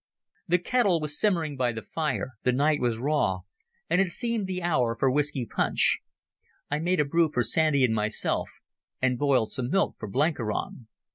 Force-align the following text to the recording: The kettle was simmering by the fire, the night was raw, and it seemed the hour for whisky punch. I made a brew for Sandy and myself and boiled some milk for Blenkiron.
The 0.47 0.57
kettle 0.57 0.99
was 0.99 1.19
simmering 1.19 1.55
by 1.55 1.71
the 1.73 1.83
fire, 1.83 2.31
the 2.41 2.51
night 2.51 2.79
was 2.81 2.97
raw, 2.97 3.41
and 3.87 4.01
it 4.01 4.07
seemed 4.07 4.47
the 4.47 4.63
hour 4.63 4.95
for 4.97 5.11
whisky 5.11 5.45
punch. 5.45 5.99
I 6.71 6.79
made 6.79 6.99
a 6.99 7.05
brew 7.05 7.29
for 7.31 7.43
Sandy 7.43 7.85
and 7.85 7.93
myself 7.93 8.49
and 8.99 9.19
boiled 9.19 9.51
some 9.51 9.69
milk 9.69 9.97
for 9.99 10.09
Blenkiron. 10.09 10.87